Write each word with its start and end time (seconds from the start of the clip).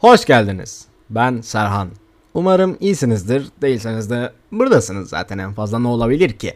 Hoş 0.00 0.24
geldiniz. 0.24 0.84
Ben 1.10 1.40
Serhan. 1.40 1.88
Umarım 2.34 2.76
iyisinizdir. 2.80 3.46
Değilseniz 3.62 4.10
de 4.10 4.32
buradasınız 4.52 5.08
zaten 5.08 5.38
en 5.38 5.52
fazla 5.52 5.78
ne 5.78 5.88
olabilir 5.88 6.30
ki? 6.30 6.54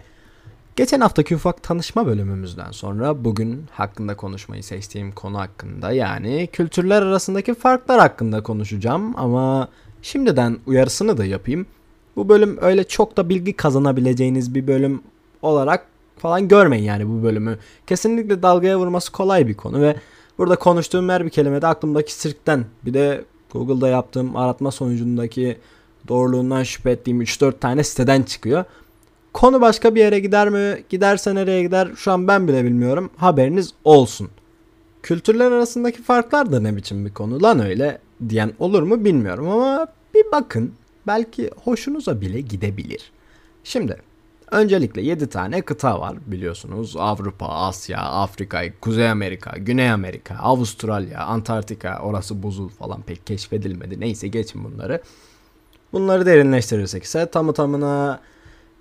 Geçen 0.77 1.01
haftaki 1.01 1.35
ufak 1.37 1.63
tanışma 1.63 2.07
bölümümüzden 2.07 2.71
sonra 2.71 3.25
bugün 3.25 3.67
hakkında 3.71 4.17
konuşmayı 4.17 4.63
seçtiğim 4.63 5.13
konu 5.13 5.39
hakkında 5.39 5.93
yani 5.93 6.49
kültürler 6.53 7.03
arasındaki 7.03 7.55
farklar 7.55 8.01
hakkında 8.01 8.43
konuşacağım 8.43 9.15
ama 9.17 9.69
şimdiden 10.03 10.59
uyarısını 10.67 11.19
da 11.19 11.25
yapayım. 11.25 11.67
Bu 12.17 12.29
bölüm 12.29 12.59
öyle 12.61 12.85
çok 12.85 13.17
da 13.17 13.29
bilgi 13.29 13.53
kazanabileceğiniz 13.53 14.55
bir 14.55 14.67
bölüm 14.67 15.03
olarak 15.43 15.87
falan 16.19 16.49
görmeyin 16.49 16.85
yani 16.85 17.09
bu 17.09 17.23
bölümü. 17.23 17.59
Kesinlikle 17.87 18.43
dalgaya 18.43 18.79
vurması 18.79 19.13
kolay 19.13 19.49
bir 19.49 19.55
konu 19.55 19.81
ve 19.81 19.97
burada 20.39 20.57
konuştuğum 20.57 21.09
her 21.09 21.25
bir 21.25 21.31
kelimede 21.31 21.67
aklımdaki 21.67 22.13
sirkten 22.13 22.65
bir 22.85 22.95
de 22.95 23.25
Google'da 23.55 23.89
yaptığım 23.89 24.37
aratma 24.37 24.71
sonucundaki 24.71 25.59
doğruluğundan 26.09 26.63
şüphe 26.63 26.91
ettiğim 26.91 27.23
3-4 27.23 27.59
tane 27.59 27.85
siteden 27.85 28.23
çıkıyor. 28.23 28.65
Konu 29.33 29.61
başka 29.61 29.95
bir 29.95 30.01
yere 30.01 30.21
gider 30.21 30.49
mi? 30.49 30.85
Giderse 30.89 31.35
nereye 31.35 31.63
gider? 31.63 31.89
Şu 31.97 32.13
an 32.13 32.29
ben 32.29 32.49
bile 32.49 32.65
bilmiyorum. 32.65 33.11
Haberiniz 33.17 33.75
olsun. 33.85 34.29
Kültürler 35.03 35.51
arasındaki 35.51 36.03
farklar 36.03 36.53
da 36.53 36.61
ne 36.61 36.77
biçim 36.77 37.07
bir 37.07 37.15
konu 37.15 37.43
lan 37.43 37.61
öyle 37.61 37.99
diyen 38.29 38.53
olur 38.59 38.83
mu 38.83 39.05
bilmiyorum 39.05 39.49
ama 39.49 39.87
bir 40.15 40.25
bakın. 40.33 40.73
Belki 41.07 41.51
hoşunuza 41.65 42.21
bile 42.21 42.41
gidebilir. 42.41 43.13
Şimdi 43.65 43.97
öncelikle 44.51 45.03
7 45.03 45.29
tane 45.29 45.63
kıta 45.63 46.01
var 46.01 46.17
biliyorsunuz. 46.27 46.97
Avrupa, 46.97 47.47
Asya, 47.47 47.99
Afrika, 47.99 48.63
Kuzey 48.81 49.11
Amerika, 49.11 49.59
Güney 49.59 49.91
Amerika, 49.91 50.35
Avustralya, 50.35 51.25
Antarktika 51.25 52.01
orası 52.03 52.43
buzul 52.43 52.69
falan 52.69 53.03
pek 53.03 53.27
keşfedilmedi. 53.27 54.01
Neyse 54.01 54.29
geçin 54.29 54.65
bunları. 54.65 55.03
Bunları 55.93 56.27
derinleştirirsek 56.27 57.03
ise 57.03 57.27
tamı 57.27 57.53
tamına 57.53 58.21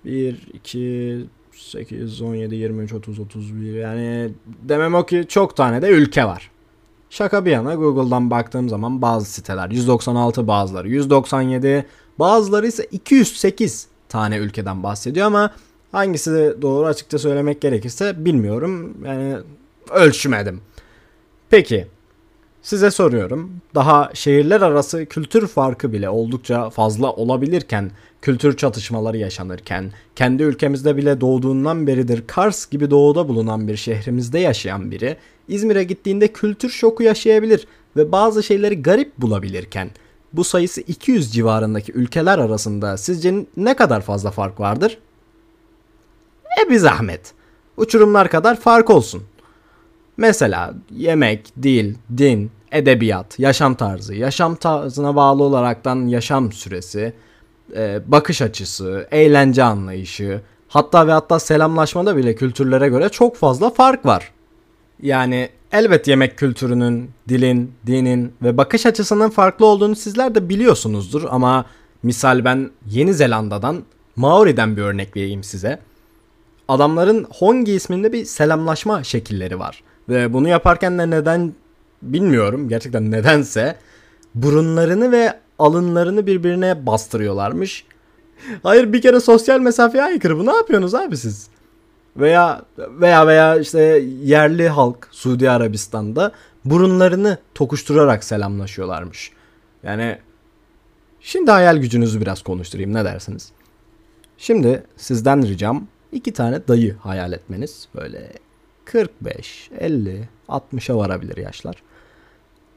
1, 0.04 0.48
2, 0.54 1.26
8, 1.52 2.22
17, 2.22 2.54
23, 2.54 2.92
30, 2.92 3.18
31 3.18 3.74
yani 3.74 4.30
demem 4.62 4.94
o 4.94 5.06
ki 5.06 5.24
çok 5.28 5.56
tane 5.56 5.82
de 5.82 5.88
ülke 5.88 6.24
var. 6.24 6.50
Şaka 7.10 7.44
bir 7.44 7.50
yana 7.50 7.74
Google'dan 7.74 8.30
baktığım 8.30 8.68
zaman 8.68 9.02
bazı 9.02 9.26
siteler 9.26 9.70
196 9.70 10.48
bazıları 10.48 10.88
197 10.88 11.86
bazıları 12.18 12.66
ise 12.66 12.84
208 12.84 13.88
tane 14.14 14.36
ülkeden 14.36 14.82
bahsediyor 14.82 15.26
ama 15.26 15.50
hangisi 15.92 16.32
de 16.32 16.62
doğru 16.62 16.86
açıkça 16.86 17.18
söylemek 17.18 17.60
gerekirse 17.60 18.24
bilmiyorum. 18.24 18.96
Yani 19.06 19.36
ölçmedim. 19.90 20.60
Peki 21.50 21.86
size 22.62 22.90
soruyorum. 22.90 23.50
Daha 23.74 24.10
şehirler 24.14 24.60
arası 24.60 25.06
kültür 25.06 25.46
farkı 25.46 25.92
bile 25.92 26.08
oldukça 26.08 26.70
fazla 26.70 27.12
olabilirken, 27.12 27.90
kültür 28.22 28.56
çatışmaları 28.56 29.16
yaşanırken, 29.16 29.92
kendi 30.16 30.42
ülkemizde 30.42 30.96
bile 30.96 31.20
doğduğundan 31.20 31.86
beridir 31.86 32.24
Kars 32.26 32.66
gibi 32.66 32.90
doğuda 32.90 33.28
bulunan 33.28 33.68
bir 33.68 33.76
şehrimizde 33.76 34.38
yaşayan 34.38 34.90
biri, 34.90 35.16
İzmir'e 35.48 35.84
gittiğinde 35.84 36.28
kültür 36.28 36.70
şoku 36.70 37.02
yaşayabilir 37.02 37.66
ve 37.96 38.12
bazı 38.12 38.42
şeyleri 38.42 38.82
garip 38.82 39.18
bulabilirken, 39.18 39.90
bu 40.36 40.44
sayısı 40.44 40.80
200 40.80 41.32
civarındaki 41.32 41.92
ülkeler 41.92 42.38
arasında 42.38 42.96
sizce 42.96 43.46
ne 43.56 43.76
kadar 43.76 44.00
fazla 44.00 44.30
fark 44.30 44.60
vardır? 44.60 44.98
E 46.64 46.70
bir 46.70 46.78
zahmet. 46.78 47.32
Uçurumlar 47.76 48.28
kadar 48.28 48.60
fark 48.60 48.90
olsun. 48.90 49.22
Mesela 50.16 50.74
yemek, 50.90 51.62
dil, 51.62 51.94
din, 52.16 52.50
edebiyat, 52.72 53.38
yaşam 53.38 53.74
tarzı, 53.74 54.14
yaşam 54.14 54.54
tarzına 54.54 55.16
bağlı 55.16 55.42
olaraktan 55.42 56.06
yaşam 56.06 56.52
süresi, 56.52 57.12
e, 57.76 58.00
bakış 58.06 58.42
açısı, 58.42 59.08
eğlence 59.10 59.62
anlayışı, 59.62 60.40
hatta 60.68 61.06
ve 61.06 61.12
hatta 61.12 61.38
selamlaşmada 61.38 62.16
bile 62.16 62.34
kültürlere 62.34 62.88
göre 62.88 63.08
çok 63.08 63.36
fazla 63.36 63.70
fark 63.70 64.06
var. 64.06 64.32
Yani 65.02 65.48
elbet 65.74 66.08
yemek 66.08 66.38
kültürünün, 66.38 67.10
dilin, 67.28 67.72
dinin 67.86 68.32
ve 68.42 68.56
bakış 68.56 68.86
açısının 68.86 69.30
farklı 69.30 69.66
olduğunu 69.66 69.96
sizler 69.96 70.34
de 70.34 70.48
biliyorsunuzdur 70.48 71.24
ama 71.30 71.66
misal 72.02 72.44
ben 72.44 72.70
Yeni 72.90 73.14
Zelanda'dan 73.14 73.82
Maori'den 74.16 74.76
bir 74.76 74.82
örnek 74.82 75.16
vereyim 75.16 75.44
size. 75.44 75.78
Adamların 76.68 77.26
Hongi 77.30 77.72
isminde 77.72 78.12
bir 78.12 78.24
selamlaşma 78.24 79.04
şekilleri 79.04 79.58
var. 79.58 79.82
Ve 80.08 80.32
bunu 80.32 80.48
yaparken 80.48 80.98
de 80.98 81.10
neden 81.10 81.52
bilmiyorum 82.02 82.68
gerçekten 82.68 83.10
nedense 83.10 83.76
burunlarını 84.34 85.12
ve 85.12 85.32
alınlarını 85.58 86.26
birbirine 86.26 86.86
bastırıyorlarmış. 86.86 87.84
Hayır 88.62 88.92
bir 88.92 89.02
kere 89.02 89.20
sosyal 89.20 89.60
mesafeye 89.60 90.04
aykırı 90.04 90.38
bu 90.38 90.46
ne 90.46 90.56
yapıyorsunuz 90.56 90.94
abi 90.94 91.16
siz? 91.16 91.48
Veya 92.16 92.62
veya 92.78 93.26
veya 93.26 93.56
işte 93.56 93.80
yerli 94.22 94.68
halk 94.68 95.08
Suudi 95.10 95.50
Arabistan'da 95.50 96.32
burunlarını 96.64 97.38
tokuşturarak 97.54 98.24
selamlaşıyorlarmış. 98.24 99.32
Yani 99.82 100.18
şimdi 101.20 101.50
hayal 101.50 101.76
gücünüzü 101.76 102.20
biraz 102.20 102.42
konuşturayım 102.42 102.94
ne 102.94 103.04
dersiniz? 103.04 103.52
Şimdi 104.38 104.82
sizden 104.96 105.48
ricam 105.48 105.86
iki 106.12 106.32
tane 106.32 106.68
dayı 106.68 106.96
hayal 106.96 107.32
etmeniz. 107.32 107.88
Böyle 107.94 108.32
45, 108.84 109.70
50, 109.78 110.28
60'a 110.48 110.96
varabilir 110.96 111.36
yaşlar. 111.36 111.76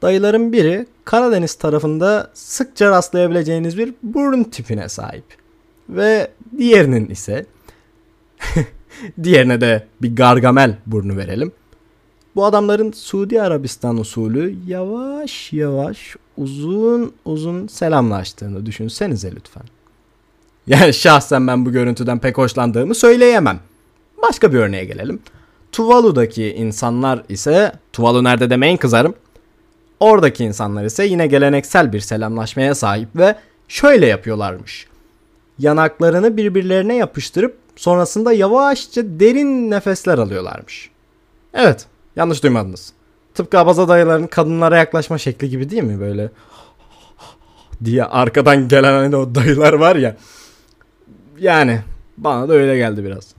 Dayıların 0.02 0.52
biri 0.52 0.86
Karadeniz 1.04 1.54
tarafında 1.54 2.30
sıkça 2.34 2.90
rastlayabileceğiniz 2.90 3.78
bir 3.78 3.94
burun 4.02 4.44
tipine 4.44 4.88
sahip. 4.88 5.24
Ve 5.88 6.30
diğerinin 6.58 7.08
ise 7.08 7.46
diğerine 9.22 9.60
de 9.60 9.86
bir 10.02 10.16
gargamel 10.16 10.76
burnu 10.86 11.16
verelim. 11.16 11.52
Bu 12.36 12.44
adamların 12.44 12.92
Suudi 12.92 13.42
Arabistan 13.42 13.98
usulü 13.98 14.54
yavaş 14.66 15.52
yavaş 15.52 16.16
uzun 16.36 17.12
uzun 17.24 17.66
selamlaştığını 17.66 18.66
düşünsenize 18.66 19.32
lütfen. 19.36 19.62
Yani 20.66 20.94
şahsen 20.94 21.46
ben 21.46 21.66
bu 21.66 21.72
görüntüden 21.72 22.18
pek 22.18 22.38
hoşlandığımı 22.38 22.94
söyleyemem. 22.94 23.60
Başka 24.22 24.52
bir 24.52 24.58
örneğe 24.58 24.84
gelelim. 24.84 25.20
Tuvalu'daki 25.72 26.54
insanlar 26.54 27.22
ise 27.28 27.72
Tuvalu 27.92 28.24
nerede 28.24 28.50
demeyin 28.50 28.76
kızarım. 28.76 29.14
Oradaki 30.00 30.44
insanlar 30.44 30.84
ise 30.84 31.04
yine 31.04 31.26
geleneksel 31.26 31.92
bir 31.92 32.00
selamlaşmaya 32.00 32.74
sahip 32.74 33.08
ve 33.16 33.34
şöyle 33.68 34.06
yapıyorlarmış. 34.06 34.86
Yanaklarını 35.58 36.36
birbirlerine 36.36 36.96
yapıştırıp 36.96 37.56
sonrasında 37.78 38.32
yavaşça 38.32 39.02
derin 39.04 39.70
nefesler 39.70 40.18
alıyorlarmış. 40.18 40.90
Evet, 41.54 41.86
yanlış 42.16 42.42
duymadınız. 42.42 42.92
Tıpkı 43.34 43.58
abaza 43.58 43.88
dayıların 43.88 44.26
kadınlara 44.26 44.76
yaklaşma 44.78 45.18
şekli 45.18 45.50
gibi 45.50 45.70
değil 45.70 45.82
mi 45.82 46.00
böyle? 46.00 46.30
diye 47.84 48.04
arkadan 48.04 48.68
gelen 48.68 48.92
hani 48.92 49.16
o 49.16 49.34
dayılar 49.34 49.72
var 49.72 49.96
ya. 49.96 50.16
Yani 51.38 51.80
bana 52.16 52.48
da 52.48 52.52
öyle 52.52 52.76
geldi 52.76 53.04
biraz. 53.04 53.34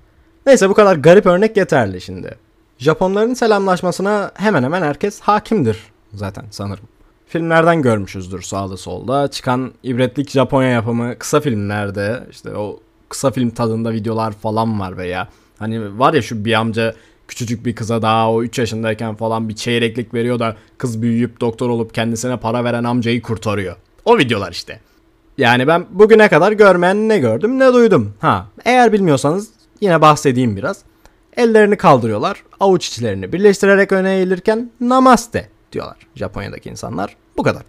Neyse 0.45 0.69
bu 0.69 0.73
kadar 0.73 0.95
garip 0.95 1.25
örnek 1.25 1.57
yeterli 1.57 2.01
şimdi. 2.01 2.35
Japonların 2.77 3.33
selamlaşmasına 3.33 4.31
hemen 4.35 4.63
hemen 4.63 4.81
herkes 4.81 5.19
hakimdir 5.19 5.77
zaten 6.13 6.45
sanırım. 6.51 6.85
Filmlerden 7.27 7.81
görmüşüzdür 7.81 8.41
sağda 8.41 8.77
solda. 8.77 9.27
Çıkan 9.27 9.71
ibretlik 9.83 10.29
Japonya 10.29 10.69
yapımı 10.69 11.17
kısa 11.19 11.39
filmlerde 11.39 12.23
işte 12.31 12.55
o 12.55 12.79
kısa 13.09 13.31
film 13.31 13.49
tadında 13.49 13.91
videolar 13.91 14.31
falan 14.31 14.79
var 14.79 14.97
veya 14.97 15.27
hani 15.59 15.99
var 15.99 16.13
ya 16.13 16.21
şu 16.21 16.45
bir 16.45 16.53
amca 16.53 16.95
küçücük 17.27 17.65
bir 17.65 17.75
kıza 17.75 18.01
daha 18.01 18.31
o 18.31 18.43
3 18.43 18.59
yaşındayken 18.59 19.15
falan 19.15 19.49
bir 19.49 19.55
çeyreklik 19.55 20.13
veriyor 20.13 20.39
da 20.39 20.55
kız 20.77 21.01
büyüyüp 21.01 21.41
doktor 21.41 21.69
olup 21.69 21.93
kendisine 21.93 22.37
para 22.37 22.63
veren 22.63 22.83
amcayı 22.83 23.21
kurtarıyor. 23.21 23.75
O 24.05 24.17
videolar 24.17 24.51
işte. 24.51 24.79
Yani 25.37 25.67
ben 25.67 25.85
bugüne 25.89 26.29
kadar 26.29 26.51
görmeyen 26.51 27.09
ne 27.09 27.19
gördüm 27.19 27.59
ne 27.59 27.73
duydum. 27.73 28.13
Ha 28.19 28.47
eğer 28.65 28.93
bilmiyorsanız 28.93 29.59
Yine 29.81 30.01
bahsedeyim 30.01 30.57
biraz. 30.57 30.81
Ellerini 31.37 31.77
kaldırıyorlar. 31.77 32.43
Avuç 32.59 32.87
içlerini 32.87 33.33
birleştirerek 33.33 33.91
öne 33.91 34.15
eğilirken 34.15 34.71
namaste 34.81 35.49
diyorlar 35.71 35.97
Japonya'daki 36.15 36.69
insanlar. 36.69 37.15
Bu 37.37 37.43
kadar. 37.43 37.63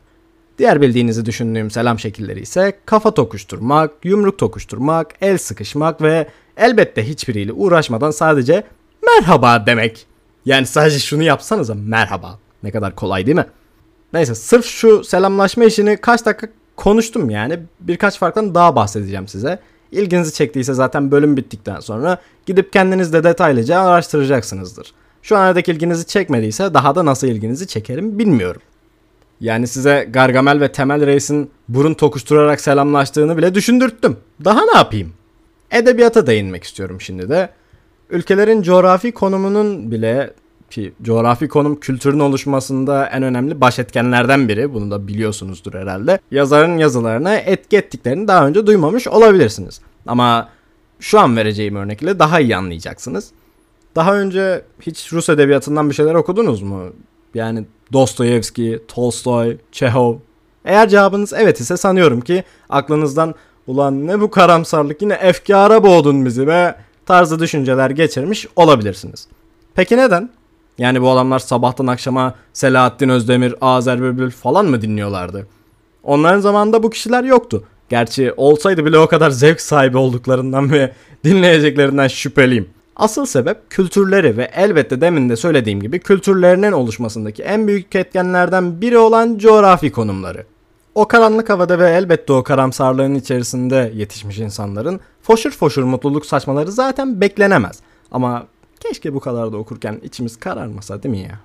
Diğer 0.60 0.80
bildiğinizi 0.80 1.26
düşündüğüm 1.26 1.70
selam 1.70 1.98
şekilleri 1.98 2.40
ise 2.40 2.72
kafa 2.86 3.14
tokuşturmak, 3.14 3.90
yumruk 4.04 4.38
tokuşturmak, 4.38 5.14
el 5.20 5.38
sıkışmak 5.38 6.02
ve 6.02 6.26
elbette 6.56 7.08
hiçbiriyle 7.08 7.52
uğraşmadan 7.52 8.10
sadece 8.10 8.64
merhaba 9.06 9.66
demek. 9.66 10.06
Yani 10.44 10.66
sadece 10.66 10.98
şunu 10.98 11.22
yapsanıza 11.22 11.74
merhaba. 11.74 12.38
Ne 12.62 12.70
kadar 12.70 12.94
kolay 12.94 13.26
değil 13.26 13.36
mi? 13.36 13.46
Neyse 14.12 14.34
sırf 14.34 14.64
şu 14.66 15.04
selamlaşma 15.04 15.64
işini 15.64 15.96
kaç 15.96 16.26
dakika 16.26 16.48
konuştum 16.76 17.30
yani. 17.30 17.58
Birkaç 17.80 18.18
farktan 18.18 18.54
daha 18.54 18.76
bahsedeceğim 18.76 19.28
size. 19.28 19.58
İlginizi 19.92 20.34
çektiyse 20.34 20.74
zaten 20.74 21.10
bölüm 21.10 21.36
bittikten 21.36 21.80
sonra 21.80 22.18
gidip 22.46 22.72
kendiniz 22.72 23.12
de 23.12 23.24
detaylıca 23.24 23.80
araştıracaksınızdır. 23.80 24.92
Şu 25.22 25.36
an 25.36 25.40
aradaki 25.40 25.72
ilginizi 25.72 26.06
çekmediyse 26.06 26.74
daha 26.74 26.94
da 26.94 27.04
nasıl 27.04 27.26
ilginizi 27.26 27.66
çekerim 27.66 28.18
bilmiyorum. 28.18 28.62
Yani 29.40 29.66
size 29.66 30.08
Gargamel 30.10 30.60
ve 30.60 30.72
Temel 30.72 31.06
Reis'in 31.06 31.50
burun 31.68 31.94
tokuşturarak 31.94 32.60
selamlaştığını 32.60 33.36
bile 33.36 33.54
düşündürttüm. 33.54 34.16
Daha 34.44 34.64
ne 34.64 34.76
yapayım? 34.76 35.12
Edebiyata 35.70 36.26
değinmek 36.26 36.64
istiyorum 36.64 37.00
şimdi 37.00 37.28
de. 37.28 37.50
Ülkelerin 38.10 38.62
coğrafi 38.62 39.12
konumunun 39.12 39.90
bile 39.90 40.34
ki 40.70 40.92
coğrafi 41.02 41.48
konum 41.48 41.80
kültürün 41.80 42.18
oluşmasında 42.18 43.06
en 43.06 43.22
önemli 43.22 43.60
baş 43.60 43.78
etkenlerden 43.78 44.48
biri. 44.48 44.74
Bunu 44.74 44.90
da 44.90 45.08
biliyorsunuzdur 45.08 45.74
herhalde. 45.74 46.18
Yazarın 46.30 46.78
yazılarına 46.78 47.36
etki 47.36 47.76
ettiklerini 47.76 48.28
daha 48.28 48.46
önce 48.46 48.66
duymamış 48.66 49.08
olabilirsiniz. 49.08 49.80
Ama 50.06 50.48
şu 51.00 51.20
an 51.20 51.36
vereceğim 51.36 51.76
örnekle 51.76 52.18
daha 52.18 52.40
iyi 52.40 52.56
anlayacaksınız. 52.56 53.30
Daha 53.96 54.16
önce 54.18 54.62
hiç 54.80 55.12
Rus 55.12 55.28
edebiyatından 55.28 55.90
bir 55.90 55.94
şeyler 55.94 56.14
okudunuz 56.14 56.62
mu? 56.62 56.92
Yani 57.34 57.64
Dostoyevski, 57.92 58.80
Tolstoy, 58.88 59.56
Çehov. 59.72 60.16
Eğer 60.64 60.88
cevabınız 60.88 61.32
evet 61.32 61.60
ise 61.60 61.76
sanıyorum 61.76 62.20
ki 62.20 62.44
aklınızdan 62.68 63.34
ulan 63.66 64.06
ne 64.06 64.20
bu 64.20 64.30
karamsarlık 64.30 65.02
yine 65.02 65.14
efkara 65.14 65.82
boğdun 65.82 66.26
bizi 66.26 66.46
ve 66.46 66.74
tarzı 67.06 67.38
düşünceler 67.38 67.90
geçirmiş 67.90 68.46
olabilirsiniz. 68.56 69.26
Peki 69.74 69.96
neden? 69.96 70.30
Yani 70.78 71.02
bu 71.02 71.10
adamlar 71.10 71.38
sabahtan 71.38 71.86
akşama 71.86 72.34
Selahattin 72.52 73.08
Özdemir, 73.08 73.54
Azer 73.60 74.02
Bülbül 74.02 74.30
falan 74.30 74.66
mı 74.66 74.82
dinliyorlardı? 74.82 75.46
Onların 76.02 76.40
zamanında 76.40 76.82
bu 76.82 76.90
kişiler 76.90 77.24
yoktu. 77.24 77.64
Gerçi 77.88 78.32
olsaydı 78.36 78.84
bile 78.84 78.98
o 78.98 79.06
kadar 79.06 79.30
zevk 79.30 79.60
sahibi 79.60 79.98
olduklarından 79.98 80.72
ve 80.72 80.92
dinleyeceklerinden 81.24 82.08
şüpheliyim. 82.08 82.68
Asıl 83.00 83.26
sebep 83.26 83.70
kültürleri 83.70 84.36
ve 84.36 84.50
elbette 84.54 85.00
demin 85.00 85.28
de 85.28 85.36
söylediğim 85.36 85.80
gibi 85.80 86.00
kültürlerinin 86.00 86.72
oluşmasındaki 86.72 87.42
en 87.42 87.66
büyük 87.66 87.94
etkenlerden 87.94 88.80
biri 88.80 88.98
olan 88.98 89.38
coğrafi 89.38 89.92
konumları. 89.92 90.46
O 90.94 91.08
karanlık 91.08 91.50
havada 91.50 91.78
ve 91.78 91.90
elbette 91.90 92.32
o 92.32 92.42
karamsarlığın 92.42 93.14
içerisinde 93.14 93.92
yetişmiş 93.94 94.38
insanların 94.38 95.00
foşur 95.22 95.50
foşur 95.50 95.82
mutluluk 95.82 96.26
saçmaları 96.26 96.72
zaten 96.72 97.20
beklenemez. 97.20 97.78
Ama 98.10 98.46
keşke 98.80 99.14
bu 99.14 99.20
kadar 99.20 99.52
da 99.52 99.56
okurken 99.56 100.00
içimiz 100.02 100.36
kararmasa 100.36 101.02
değil 101.02 101.14
mi 101.14 101.20
ya? 101.20 101.40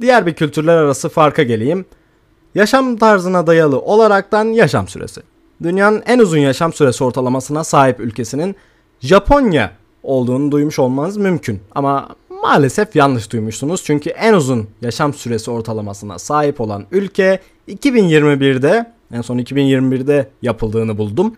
Diğer 0.00 0.26
bir 0.26 0.34
kültürler 0.34 0.76
arası 0.76 1.08
farka 1.08 1.42
geleyim. 1.42 1.84
Yaşam 2.54 2.96
tarzına 2.96 3.46
dayalı 3.46 3.80
olaraktan 3.80 4.44
yaşam 4.44 4.88
süresi. 4.88 5.20
Dünyanın 5.62 6.02
en 6.06 6.18
uzun 6.18 6.38
yaşam 6.38 6.72
süresi 6.72 7.04
ortalamasına 7.04 7.64
sahip 7.64 8.00
ülkesinin 8.00 8.56
Japonya 9.00 9.83
olduğunu 10.04 10.52
duymuş 10.52 10.78
olmanız 10.78 11.16
mümkün. 11.16 11.60
Ama 11.74 12.08
maalesef 12.42 12.96
yanlış 12.96 13.32
duymuşsunuz. 13.32 13.84
Çünkü 13.84 14.10
en 14.10 14.34
uzun 14.34 14.68
yaşam 14.82 15.14
süresi 15.14 15.50
ortalamasına 15.50 16.18
sahip 16.18 16.60
olan 16.60 16.84
ülke 16.90 17.40
2021'de 17.68 18.92
en 19.12 19.20
son 19.20 19.38
2021'de 19.38 20.28
yapıldığını 20.42 20.98
buldum. 20.98 21.36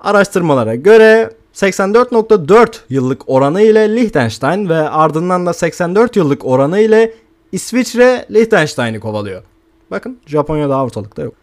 Araştırmalara 0.00 0.74
göre 0.74 1.30
84.4 1.54 2.74
yıllık 2.90 3.22
oranı 3.26 3.62
ile 3.62 3.96
Liechtenstein 3.96 4.68
ve 4.68 4.74
ardından 4.74 5.46
da 5.46 5.52
84 5.52 6.16
yıllık 6.16 6.44
oranı 6.44 6.80
ile 6.80 7.14
İsviçre 7.52 8.26
Liechtenstein'i 8.30 9.00
kovalıyor. 9.00 9.42
Bakın 9.90 10.18
Japonya 10.26 10.70
da 10.70 10.82
ortalıkta 10.82 11.22
yok. 11.22 11.34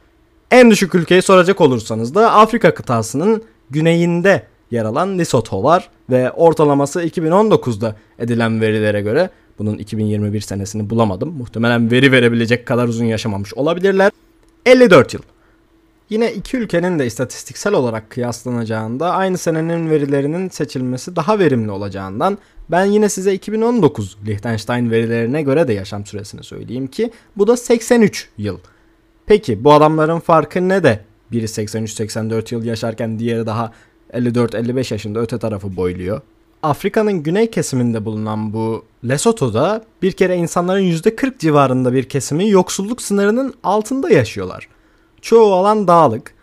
En 0.52 0.72
düşük 0.72 0.96
ülkeyi 0.96 1.22
soracak 1.22 1.62
olursanız 1.62 2.16
da 2.16 2.32
Afrika 2.32 2.74
kıtasının 2.74 3.44
güneyinde 3.70 4.44
yer 4.72 4.86
alan 4.86 5.20
Lesotho 5.20 5.64
var 5.64 5.90
ve 6.10 6.32
ortalaması 6.32 7.04
2019'da 7.04 7.96
edilen 8.20 8.62
verilere 8.62 9.02
göre 9.02 9.30
bunun 9.60 9.78
2021 9.78 10.42
senesini 10.42 10.90
bulamadım. 10.90 11.30
Muhtemelen 11.38 11.92
veri 11.92 12.12
verebilecek 12.12 12.66
kadar 12.66 12.88
uzun 12.88 13.06
yaşamamış 13.06 13.54
olabilirler. 13.54 14.12
54 14.66 15.14
yıl. 15.14 15.22
Yine 16.10 16.34
iki 16.34 16.58
ülkenin 16.58 17.00
de 17.00 17.06
istatistiksel 17.06 17.74
olarak 17.74 18.10
kıyaslanacağında 18.10 19.12
aynı 19.12 19.38
senenin 19.38 19.90
verilerinin 19.90 20.50
seçilmesi 20.50 21.16
daha 21.16 21.40
verimli 21.40 21.72
olacağından 21.72 22.38
ben 22.72 22.86
yine 22.86 23.10
size 23.10 23.34
2019 23.34 24.18
Liechtenstein 24.26 24.92
verilerine 24.92 25.42
göre 25.42 25.68
de 25.68 25.74
yaşam 25.74 26.06
süresini 26.06 26.44
söyleyeyim 26.44 26.88
ki 26.88 27.12
bu 27.38 27.48
da 27.48 27.58
83 27.58 28.30
yıl. 28.38 28.60
Peki 29.26 29.64
bu 29.64 29.74
adamların 29.74 30.20
farkı 30.20 30.70
ne 30.70 30.84
de 30.84 31.00
biri 31.32 31.46
83-84 31.46 32.54
yıl 32.54 32.64
yaşarken 32.64 33.20
diğeri 33.20 33.46
daha 33.46 33.72
54-55 34.14 34.94
yaşında 34.94 35.20
öte 35.20 35.40
tarafı 35.40 35.76
boyluyor. 35.76 36.22
Afrika'nın 36.64 37.24
güney 37.24 37.52
kesiminde 37.52 38.06
bulunan 38.06 38.54
bu 38.54 38.86
Lesotho'da 39.10 39.84
bir 40.02 40.12
kere 40.12 40.36
insanların 40.36 40.82
%40 40.82 41.38
civarında 41.40 41.94
bir 41.94 42.04
kesimi 42.04 42.50
yoksulluk 42.50 43.02
sınırının 43.02 43.54
altında 43.64 44.10
yaşıyorlar. 44.10 44.68
Çoğu 45.22 45.54
alan 45.54 45.88
dağlık. 45.88 46.34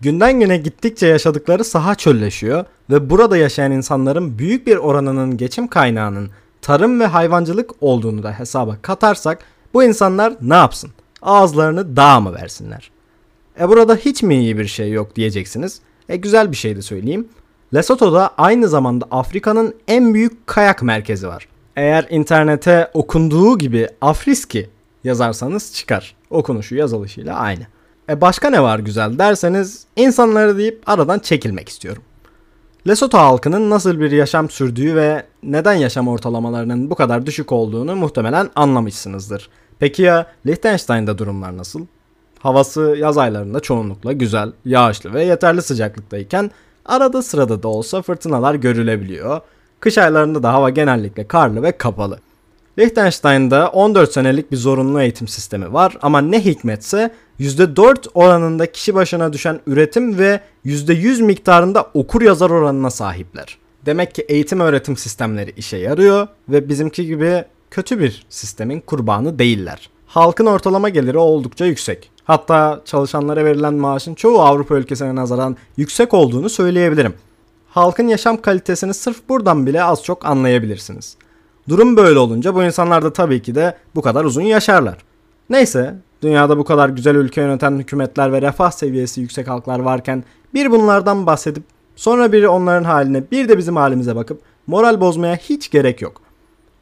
Günden 0.00 0.40
güne 0.40 0.56
gittikçe 0.56 1.06
yaşadıkları 1.06 1.64
saha 1.64 1.94
çölleşiyor 1.94 2.64
ve 2.90 3.10
burada 3.10 3.36
yaşayan 3.36 3.72
insanların 3.72 4.38
büyük 4.38 4.66
bir 4.66 4.76
oranının 4.76 5.36
geçim 5.36 5.68
kaynağının 5.68 6.30
tarım 6.62 7.00
ve 7.00 7.06
hayvancılık 7.06 7.70
olduğunu 7.80 8.22
da 8.22 8.38
hesaba 8.38 8.76
katarsak 8.82 9.44
bu 9.74 9.84
insanlar 9.84 10.34
ne 10.40 10.54
yapsın? 10.54 10.90
Ağızlarını 11.22 11.96
dağ 11.96 12.20
mı 12.20 12.34
versinler? 12.34 12.90
E 13.60 13.68
burada 13.68 13.96
hiç 13.96 14.22
mi 14.22 14.36
iyi 14.36 14.58
bir 14.58 14.66
şey 14.66 14.90
yok 14.92 15.16
diyeceksiniz. 15.16 15.80
E 16.08 16.16
güzel 16.16 16.52
bir 16.52 16.56
şey 16.56 16.76
de 16.76 16.82
söyleyeyim. 16.82 17.28
Lesotho'da 17.74 18.30
aynı 18.38 18.68
zamanda 18.68 19.06
Afrika'nın 19.10 19.74
en 19.88 20.14
büyük 20.14 20.46
kayak 20.46 20.82
merkezi 20.82 21.28
var. 21.28 21.48
Eğer 21.76 22.06
internete 22.10 22.90
okunduğu 22.94 23.58
gibi 23.58 23.88
Afriski 24.00 24.70
yazarsanız 25.04 25.74
çıkar. 25.74 26.16
Okunuşu 26.30 26.74
yazılışıyla 26.74 27.36
aynı. 27.36 27.66
E 28.08 28.20
başka 28.20 28.50
ne 28.50 28.62
var 28.62 28.78
güzel 28.78 29.18
derseniz 29.18 29.84
insanları 29.96 30.58
deyip 30.58 30.82
aradan 30.86 31.18
çekilmek 31.18 31.68
istiyorum. 31.68 32.02
Lesotho 32.88 33.18
halkının 33.18 33.70
nasıl 33.70 34.00
bir 34.00 34.10
yaşam 34.10 34.50
sürdüğü 34.50 34.96
ve 34.96 35.26
neden 35.42 35.74
yaşam 35.74 36.08
ortalamalarının 36.08 36.90
bu 36.90 36.94
kadar 36.94 37.26
düşük 37.26 37.52
olduğunu 37.52 37.96
muhtemelen 37.96 38.50
anlamışsınızdır. 38.54 39.50
Peki 39.78 40.02
ya 40.02 40.26
Liechtenstein'da 40.46 41.18
durumlar 41.18 41.56
nasıl? 41.56 41.86
Havası 42.38 42.96
yaz 42.98 43.18
aylarında 43.18 43.60
çoğunlukla 43.60 44.12
güzel, 44.12 44.52
yağışlı 44.64 45.14
ve 45.14 45.24
yeterli 45.24 45.62
sıcaklıktayken 45.62 46.50
arada 46.84 47.22
sırada 47.22 47.62
da 47.62 47.68
olsa 47.68 48.02
fırtınalar 48.02 48.54
görülebiliyor. 48.54 49.40
Kış 49.80 49.98
aylarında 49.98 50.42
da 50.42 50.52
hava 50.52 50.70
genellikle 50.70 51.28
karlı 51.28 51.62
ve 51.62 51.72
kapalı. 51.72 52.18
Liechtenstein'da 52.78 53.68
14 53.68 54.12
senelik 54.12 54.52
bir 54.52 54.56
zorunlu 54.56 55.02
eğitim 55.02 55.28
sistemi 55.28 55.72
var 55.72 55.98
ama 56.02 56.20
ne 56.20 56.44
hikmetse 56.44 57.10
%4 57.40 58.08
oranında 58.14 58.72
kişi 58.72 58.94
başına 58.94 59.32
düşen 59.32 59.60
üretim 59.66 60.18
ve 60.18 60.40
%100 60.64 61.22
miktarında 61.22 61.90
okur 61.94 62.22
yazar 62.22 62.50
oranına 62.50 62.90
sahipler. 62.90 63.58
Demek 63.86 64.14
ki 64.14 64.22
eğitim 64.22 64.60
öğretim 64.60 64.96
sistemleri 64.96 65.52
işe 65.56 65.76
yarıyor 65.76 66.28
ve 66.48 66.68
bizimki 66.68 67.06
gibi 67.06 67.44
kötü 67.70 68.00
bir 68.00 68.26
sistemin 68.28 68.80
kurbanı 68.80 69.38
değiller. 69.38 69.90
Halkın 70.06 70.46
ortalama 70.46 70.88
geliri 70.88 71.18
oldukça 71.18 71.66
yüksek. 71.66 72.10
Hatta 72.26 72.80
çalışanlara 72.84 73.44
verilen 73.44 73.74
maaşın 73.74 74.14
çoğu 74.14 74.40
Avrupa 74.40 74.74
ülkesine 74.74 75.14
nazaran 75.14 75.56
yüksek 75.76 76.14
olduğunu 76.14 76.48
söyleyebilirim. 76.48 77.14
Halkın 77.68 78.08
yaşam 78.08 78.40
kalitesini 78.40 78.94
sırf 78.94 79.28
buradan 79.28 79.66
bile 79.66 79.82
az 79.82 80.04
çok 80.04 80.26
anlayabilirsiniz. 80.26 81.16
Durum 81.68 81.96
böyle 81.96 82.18
olunca 82.18 82.54
bu 82.54 82.62
insanlar 82.62 83.04
da 83.04 83.12
tabii 83.12 83.42
ki 83.42 83.54
de 83.54 83.76
bu 83.94 84.02
kadar 84.02 84.24
uzun 84.24 84.42
yaşarlar. 84.42 84.98
Neyse, 85.50 85.94
dünyada 86.22 86.58
bu 86.58 86.64
kadar 86.64 86.88
güzel 86.88 87.14
ülke 87.14 87.40
yöneten 87.40 87.78
hükümetler 87.78 88.32
ve 88.32 88.42
refah 88.42 88.70
seviyesi 88.70 89.20
yüksek 89.20 89.48
halklar 89.48 89.78
varken 89.78 90.24
bir 90.54 90.70
bunlardan 90.70 91.26
bahsedip 91.26 91.64
sonra 91.96 92.32
biri 92.32 92.48
onların 92.48 92.84
haline 92.84 93.30
bir 93.30 93.48
de 93.48 93.58
bizim 93.58 93.76
halimize 93.76 94.16
bakıp 94.16 94.40
moral 94.66 95.00
bozmaya 95.00 95.36
hiç 95.36 95.70
gerek 95.70 96.02
yok. 96.02 96.20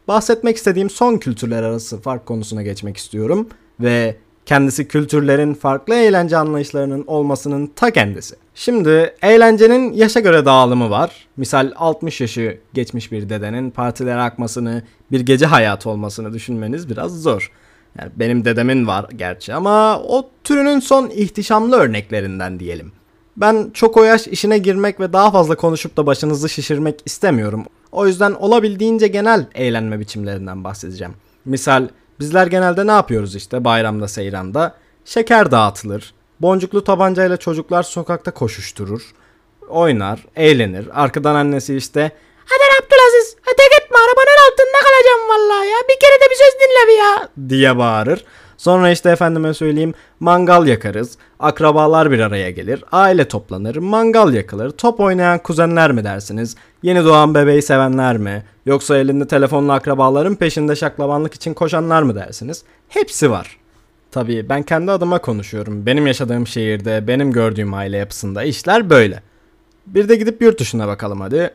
Bahsetmek 0.09 0.57
istediğim 0.57 0.91
son 0.91 1.17
kültürler 1.17 1.63
arası 1.63 2.01
fark 2.01 2.27
konusuna 2.27 2.63
geçmek 2.63 2.97
istiyorum 2.97 3.49
ve 3.81 4.17
kendisi 4.47 4.89
kültürlerin 4.89 5.55
farklı 5.55 5.95
eğlence 5.95 6.37
anlayışlarının 6.37 7.05
olmasının 7.07 7.67
ta 7.67 7.91
kendisi. 7.91 8.37
Şimdi 8.55 9.15
eğlencenin 9.23 9.93
yaşa 9.93 10.21
göre 10.21 10.45
dağılımı 10.45 10.91
var. 10.91 11.27
Misal 11.37 11.73
60 11.77 12.21
yaşı 12.21 12.59
geçmiş 12.75 13.13
bir 13.13 13.29
dedenin 13.29 13.71
partilere 13.71 14.21
akmasını, 14.21 14.83
bir 15.13 15.21
gece 15.21 15.47
hayatı 15.47 15.91
olmasını 15.91 16.33
düşünmeniz 16.33 16.91
biraz 16.91 17.23
zor. 17.23 17.51
Yani 17.99 18.11
benim 18.17 18.45
dedemin 18.45 18.87
var 18.87 19.07
gerçi 19.17 19.55
ama 19.55 19.99
o 19.99 20.31
türünün 20.45 20.81
son 20.81 21.11
ihtişamlı 21.11 21.77
örneklerinden 21.77 22.61
diyelim. 22.61 22.93
Ben 23.37 23.71
çok 23.75 23.97
o 23.97 24.05
yaş 24.05 24.27
işine 24.27 24.59
girmek 24.59 25.01
ve 25.01 25.13
daha 25.13 25.31
fazla 25.31 25.55
konuşup 25.57 25.97
da 25.97 26.07
başınızı 26.07 26.49
şişirmek 26.49 27.01
istemiyorum. 27.05 27.65
O 27.93 28.07
yüzden 28.07 28.33
olabildiğince 28.33 29.07
genel 29.07 29.47
eğlenme 29.55 30.01
biçimlerinden 30.01 30.65
bahsedeceğim. 30.65 31.15
Misal 31.45 31.89
bizler 32.21 32.47
genelde 32.47 32.87
ne 32.87 32.93
yapıyoruz 32.93 33.37
işte 33.37 33.65
bayramda 33.65 34.09
seyranda? 34.09 34.75
Şeker 35.05 35.51
dağıtılır. 35.51 36.15
Boncuklu 36.41 36.85
tabancayla 36.85 37.37
çocuklar 37.37 37.83
sokakta 37.83 38.31
koşuşturur. 38.31 39.03
Oynar, 39.69 40.27
eğlenir. 40.37 41.03
Arkadan 41.03 41.35
annesi 41.35 41.77
işte 41.77 42.13
Hadi 42.45 42.85
Abdülaziz 42.85 43.37
öte 43.53 43.63
gitme 43.79 43.97
arabanın 43.97 44.39
altında 44.47 44.79
kalacağım 44.85 45.29
vallahi 45.29 45.69
ya. 45.69 45.79
Bir 45.89 46.01
kere 46.01 46.21
de 46.21 46.31
bir 46.31 46.37
söz 46.37 46.55
dinle 46.61 46.89
bir 46.89 46.99
ya. 46.99 47.29
diye 47.49 47.79
bağırır. 47.79 48.25
Sonra 48.57 48.91
işte 48.91 49.11
efendime 49.11 49.55
söyleyeyim 49.55 49.95
mangal 50.21 50.67
yakarız. 50.67 51.19
Akrabalar 51.41 52.11
bir 52.11 52.19
araya 52.19 52.51
gelir. 52.51 52.85
Aile 52.93 53.29
toplanır. 53.29 53.77
Mangal 53.77 54.35
yakılır. 54.35 54.71
Top 54.71 55.01
oynayan 55.01 55.39
kuzenler 55.39 55.93
mi 55.93 56.05
dersiniz? 56.05 56.57
Yeni 56.83 57.05
doğan 57.05 57.35
bebeği 57.35 57.63
sevenler 57.63 58.19
mi? 58.19 58.43
Yoksa 58.67 58.99
elinde 58.99 59.27
telefonla 59.27 59.73
akrabaların 59.73 60.35
peşinde 60.35 60.77
şaklabanlık 60.77 61.35
için 61.35 61.55
koşanlar 61.55 62.03
mı 62.03 62.15
dersiniz? 62.15 62.63
Hepsi 62.89 63.31
var. 63.31 63.57
Tabii 64.11 64.49
ben 64.49 64.63
kendi 64.63 64.91
adıma 64.91 65.19
konuşuyorum. 65.19 65.87
Benim 65.87 66.07
yaşadığım 66.07 66.47
şehirde, 66.47 67.07
benim 67.09 67.33
gördüğüm 67.33 67.75
aile 67.75 67.97
yapısında 67.97 68.43
işler 68.43 68.91
böyle. 68.91 69.23
Bir 69.87 70.09
de 70.09 70.17
gidip 70.17 70.43
yurt 70.43 70.61
dışına 70.61 70.89
bakalım 70.89 71.21
hadi. 71.21 71.51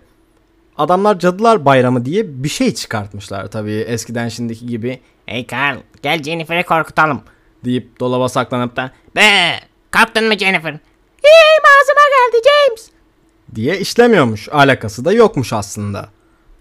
Adamlar 0.77 1.19
Cadılar 1.19 1.65
Bayramı 1.65 2.05
diye 2.05 2.43
bir 2.43 2.49
şey 2.49 2.73
çıkartmışlar 2.73 3.47
tabii 3.47 3.71
eskiden 3.71 4.29
şimdiki 4.29 4.67
gibi 4.67 4.99
Hey 5.29 5.45
Carl 5.51 5.77
gel 6.01 6.23
Jennifer'i 6.23 6.63
korkutalım. 6.63 7.21
deyip 7.65 7.99
dolaba 7.99 8.29
saklanıp 8.29 8.75
da 8.75 8.91
Be 9.15 9.21
kaptın 9.91 10.27
mı 10.27 10.37
Jennifer? 10.37 10.71
İyiyim 11.23 11.63
ağzıma 11.79 12.01
geldi 12.09 12.47
James. 12.49 12.89
diye 13.55 13.79
işlemiyormuş. 13.79 14.49
Alakası 14.51 15.05
da 15.05 15.13
yokmuş 15.13 15.53
aslında. 15.53 16.09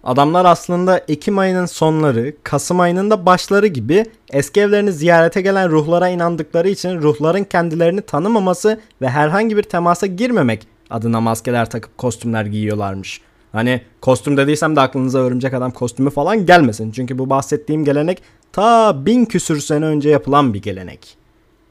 Adamlar 0.03 0.45
aslında 0.45 0.97
Ekim 1.07 1.37
ayının 1.37 1.65
sonları, 1.65 2.33
Kasım 2.43 2.79
ayının 2.79 3.11
da 3.11 3.25
başları 3.25 3.67
gibi 3.67 4.05
eski 4.31 4.61
evlerini 4.61 4.91
ziyarete 4.91 5.41
gelen 5.41 5.69
ruhlara 5.69 6.09
inandıkları 6.09 6.69
için 6.69 7.01
ruhların 7.01 7.43
kendilerini 7.43 8.01
tanımaması 8.01 8.81
ve 9.01 9.09
herhangi 9.09 9.57
bir 9.57 9.63
temasa 9.63 10.07
girmemek 10.07 10.67
adına 10.89 11.21
maskeler 11.21 11.69
takıp 11.69 11.97
kostümler 11.97 12.45
giyiyorlarmış. 12.45 13.21
Hani 13.51 13.81
kostüm 14.01 14.37
dediysem 14.37 14.75
de 14.75 14.81
aklınıza 14.81 15.19
örümcek 15.19 15.53
adam 15.53 15.71
kostümü 15.71 16.09
falan 16.09 16.45
gelmesin. 16.45 16.91
Çünkü 16.91 17.17
bu 17.17 17.29
bahsettiğim 17.29 17.85
gelenek 17.85 18.21
ta 18.59 19.05
bin 19.05 19.25
küsür 19.25 19.59
sene 19.59 19.85
önce 19.85 20.09
yapılan 20.09 20.53
bir 20.53 20.61
gelenek. 20.61 21.17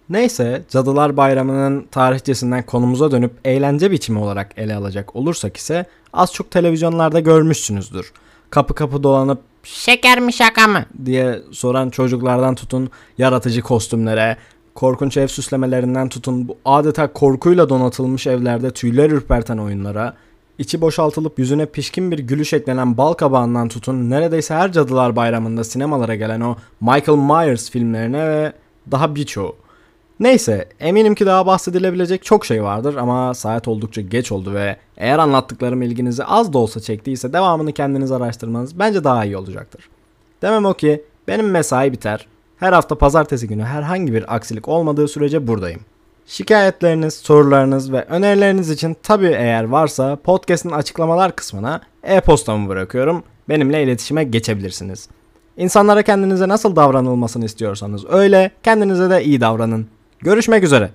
Neyse 0.08 0.62
Cadılar 0.68 1.16
Bayramı'nın 1.16 1.86
tarihçesinden 1.90 2.66
konumuza 2.66 3.10
dönüp 3.10 3.32
eğlence 3.44 3.90
biçimi 3.90 4.18
olarak 4.18 4.52
ele 4.56 4.74
alacak 4.74 5.16
olursak 5.16 5.56
ise 5.56 5.86
az 6.12 6.32
çok 6.32 6.50
televizyonlarda 6.50 7.20
görmüşsünüzdür. 7.20 8.12
Kapı 8.50 8.74
kapı 8.74 9.02
dolanıp 9.02 9.40
Şeker 9.62 10.20
mi 10.20 10.32
şaka 10.32 10.66
mı? 10.66 10.84
diye 11.04 11.40
soran 11.50 11.90
çocuklardan 11.90 12.54
tutun 12.54 12.90
yaratıcı 13.18 13.62
kostümlere, 13.62 14.36
korkunç 14.74 15.16
ev 15.16 15.26
süslemelerinden 15.26 16.08
tutun 16.08 16.48
bu 16.48 16.56
adeta 16.64 17.12
korkuyla 17.12 17.68
donatılmış 17.68 18.26
evlerde 18.26 18.70
tüyler 18.70 19.10
ürperten 19.10 19.58
oyunlara, 19.58 20.14
içi 20.58 20.80
boşaltılıp 20.80 21.38
yüzüne 21.38 21.66
pişkin 21.66 22.10
bir 22.10 22.18
gülüş 22.18 22.52
eklenen 22.52 22.96
bal 22.96 23.12
kabağından 23.12 23.68
tutun 23.68 24.10
neredeyse 24.10 24.54
her 24.54 24.72
Cadılar 24.72 25.16
Bayramı'nda 25.16 25.64
sinemalara 25.64 26.14
gelen 26.14 26.40
o 26.40 26.56
Michael 26.80 27.18
Myers 27.18 27.70
filmlerine 27.70 28.28
ve 28.28 28.52
daha 28.90 29.14
birçoğu. 29.14 29.56
Neyse 30.20 30.68
eminim 30.80 31.14
ki 31.14 31.26
daha 31.26 31.46
bahsedilebilecek 31.46 32.24
çok 32.24 32.46
şey 32.46 32.62
vardır 32.62 32.96
ama 32.96 33.34
saat 33.34 33.68
oldukça 33.68 34.00
geç 34.00 34.32
oldu 34.32 34.54
ve 34.54 34.76
eğer 34.96 35.18
anlattıklarım 35.18 35.82
ilginizi 35.82 36.24
az 36.24 36.52
da 36.52 36.58
olsa 36.58 36.80
çektiyse 36.80 37.32
devamını 37.32 37.72
kendiniz 37.72 38.12
araştırmanız 38.12 38.78
bence 38.78 39.04
daha 39.04 39.24
iyi 39.24 39.36
olacaktır. 39.36 39.88
Demem 40.42 40.64
o 40.64 40.74
ki 40.74 41.04
benim 41.28 41.50
mesai 41.50 41.92
biter. 41.92 42.26
Her 42.56 42.72
hafta 42.72 42.98
pazartesi 42.98 43.48
günü 43.48 43.62
herhangi 43.62 44.12
bir 44.12 44.34
aksilik 44.34 44.68
olmadığı 44.68 45.08
sürece 45.08 45.46
buradayım. 45.46 45.80
Şikayetleriniz, 46.28 47.14
sorularınız 47.14 47.92
ve 47.92 48.04
önerileriniz 48.04 48.70
için 48.70 48.96
tabii 49.02 49.26
eğer 49.26 49.64
varsa 49.64 50.16
podcast'in 50.16 50.70
açıklamalar 50.70 51.36
kısmına 51.36 51.80
e-postamı 52.02 52.68
bırakıyorum. 52.68 53.22
Benimle 53.48 53.82
iletişime 53.82 54.24
geçebilirsiniz. 54.24 55.08
İnsanlara 55.56 56.02
kendinize 56.02 56.48
nasıl 56.48 56.76
davranılmasını 56.76 57.44
istiyorsanız 57.44 58.04
öyle, 58.10 58.50
kendinize 58.62 59.10
de 59.10 59.24
iyi 59.24 59.40
davranın. 59.40 59.86
Görüşmek 60.20 60.64
üzere. 60.64 60.90